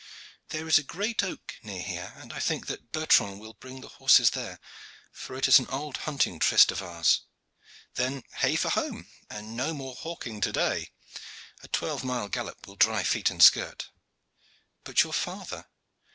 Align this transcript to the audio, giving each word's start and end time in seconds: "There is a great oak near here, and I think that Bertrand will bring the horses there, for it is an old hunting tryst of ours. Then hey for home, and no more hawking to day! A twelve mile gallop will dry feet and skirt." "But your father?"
"There 0.49 0.67
is 0.67 0.79
a 0.79 0.83
great 0.83 1.21
oak 1.23 1.57
near 1.61 1.83
here, 1.83 2.13
and 2.15 2.33
I 2.33 2.39
think 2.39 2.65
that 2.65 2.91
Bertrand 2.91 3.39
will 3.39 3.53
bring 3.53 3.81
the 3.81 3.87
horses 3.87 4.31
there, 4.31 4.59
for 5.11 5.35
it 5.35 5.47
is 5.47 5.59
an 5.59 5.67
old 5.67 5.97
hunting 6.09 6.39
tryst 6.39 6.71
of 6.71 6.81
ours. 6.81 7.21
Then 7.93 8.23
hey 8.37 8.55
for 8.55 8.69
home, 8.69 9.09
and 9.29 9.55
no 9.55 9.75
more 9.75 9.93
hawking 9.93 10.41
to 10.41 10.51
day! 10.51 10.89
A 11.61 11.67
twelve 11.67 12.03
mile 12.03 12.29
gallop 12.29 12.65
will 12.65 12.75
dry 12.77 13.03
feet 13.03 13.29
and 13.29 13.43
skirt." 13.43 13.91
"But 14.83 15.03
your 15.03 15.13
father?" 15.13 15.67